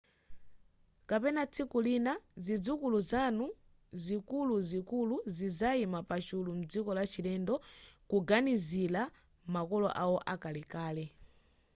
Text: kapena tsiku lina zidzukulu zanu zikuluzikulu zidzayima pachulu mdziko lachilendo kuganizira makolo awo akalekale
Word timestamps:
kapena 1.09 1.41
tsiku 1.53 1.77
lina 1.87 2.13
zidzukulu 2.45 2.99
zanu 3.11 3.45
zikuluzikulu 4.03 5.15
zidzayima 5.35 5.99
pachulu 6.09 6.51
mdziko 6.59 6.89
lachilendo 6.97 7.55
kuganizira 8.09 9.01
makolo 9.55 9.87
awo 10.03 10.17
akalekale 10.33 11.05